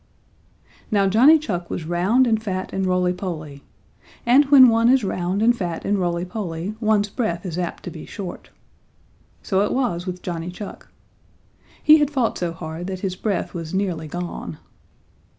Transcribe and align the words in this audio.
Now 0.89 1.05
Johnny 1.05 1.37
Chuck 1.37 1.69
was 1.69 1.85
round 1.85 2.25
and 2.25 2.41
fat 2.41 2.73
and 2.73 2.87
rolly 2.87 3.13
poly, 3.13 3.63
and 4.25 4.45
when 4.45 4.67
one 4.67 4.89
is 4.89 5.03
round 5.03 5.43
and 5.43 5.55
fat 5.55 5.85
and 5.85 5.99
rolly 5.99 6.25
poly, 6.25 6.73
one's 6.79 7.07
breath 7.07 7.45
is 7.45 7.59
apt 7.59 7.83
to 7.83 7.91
be 7.91 8.07
short. 8.07 8.49
So 9.43 9.61
it 9.63 9.71
was 9.71 10.07
with 10.07 10.23
Johnny 10.23 10.49
Chuck. 10.49 10.89
He 11.83 11.97
had 11.99 12.09
fought 12.09 12.39
so 12.39 12.51
hard 12.51 12.87
that 12.87 13.01
his 13.01 13.15
breath 13.15 13.53
was 13.53 13.75
nearly 13.75 14.07
gone. 14.07 14.57